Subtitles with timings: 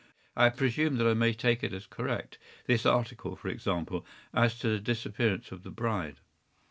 [0.35, 4.79] I presume that I may take it as correct—this article, for example, as to the
[4.79, 6.15] disappearance of the bride.